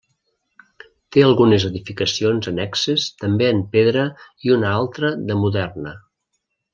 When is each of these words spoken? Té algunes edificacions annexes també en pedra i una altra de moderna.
Té 1.15 1.23
algunes 1.25 1.65
edificacions 1.69 2.49
annexes 2.53 3.05
també 3.23 3.49
en 3.57 3.61
pedra 3.79 4.07
i 4.49 4.55
una 4.59 4.73
altra 4.83 5.13
de 5.29 5.37
moderna. 5.47 5.95